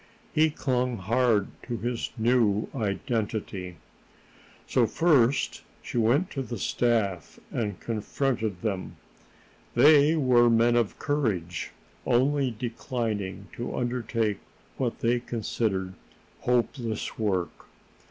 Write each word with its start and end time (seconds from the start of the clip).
He 0.33 0.49
clung 0.49 0.97
hard 0.97 1.49
to 1.67 1.77
his 1.77 2.09
new 2.17 2.69
identity. 2.73 3.77
So 4.65 4.87
first 4.87 5.61
she 5.83 5.99
went 5.99 6.31
to 6.31 6.41
the 6.41 6.57
staff 6.57 7.39
and 7.51 7.79
confronted 7.79 8.63
them. 8.63 8.95
They 9.75 10.15
were 10.15 10.49
men 10.49 10.75
of 10.75 10.97
courage, 10.97 11.69
only 12.03 12.49
declining 12.49 13.47
to 13.53 13.75
undertake 13.75 14.39
what 14.77 15.01
they 15.01 15.19
considered 15.19 15.93
hopeless 16.39 17.19
work. 17.19 17.67